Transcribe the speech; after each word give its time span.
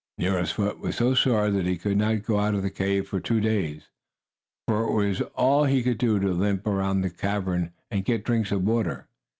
Nero's 0.17 0.49
foot 0.51 0.79
was 0.79 0.95
so 0.95 1.13
sore 1.13 1.51
that 1.51 1.67
he 1.67 1.77
could 1.77 1.95
not 1.97 2.23
go 2.23 2.39
out 2.39 2.55
of 2.55 2.63
the 2.63 2.71
cave 2.71 3.07
for 3.07 3.19
two 3.19 3.39
days, 3.39 3.89
for 4.67 4.85
it 4.85 4.91
was 4.91 5.21
all 5.35 5.65
he 5.65 5.83
could 5.83 5.99
do 5.99 6.17
to 6.19 6.29
limp 6.33 6.65
around 6.65 6.95
in 6.95 7.01
the 7.03 7.11
cavern 7.11 7.71
and 7.91 8.03
get 8.03 8.23
drinks 8.25 8.51
of 8.51 8.63
water. 8.63 9.07